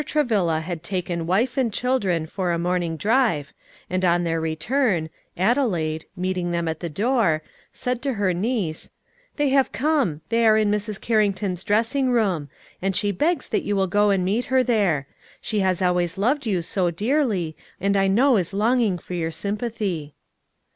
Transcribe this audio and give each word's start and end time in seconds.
Travilla 0.03 0.61
had 0.61 0.81
taken 0.81 1.27
wife 1.27 1.57
and 1.57 1.71
children 1.71 2.25
for 2.25 2.51
a 2.51 2.57
morning 2.57 2.97
drive, 2.97 3.53
and 3.87 4.03
on 4.03 4.23
their 4.23 4.41
return, 4.41 5.11
Adelaide, 5.37 6.05
meeting 6.17 6.49
them 6.49 6.67
at 6.67 6.79
the 6.79 6.89
door, 6.89 7.43
said 7.71 8.01
to 8.01 8.13
her 8.13 8.33
niece, 8.33 8.89
"They 9.35 9.49
have 9.49 9.71
come, 9.71 10.21
they 10.29 10.43
are 10.47 10.57
in 10.57 10.71
Mrs. 10.71 10.99
Carrington's 10.99 11.63
dressing 11.63 12.09
room; 12.09 12.49
and 12.81 12.95
she 12.95 13.11
begs 13.11 13.47
that 13.49 13.61
you 13.61 13.75
will 13.75 13.85
go 13.85 14.09
and 14.09 14.25
meet 14.25 14.45
her 14.45 14.63
there. 14.63 15.05
She 15.39 15.59
has 15.59 15.83
always 15.83 16.17
loved 16.17 16.47
you 16.47 16.63
so 16.63 16.89
dearly, 16.89 17.55
and 17.79 17.95
I 17.95 18.07
know 18.07 18.37
is 18.37 18.53
longing 18.55 18.97
for 18.97 19.13
your 19.13 19.29
sympathy." 19.29 20.15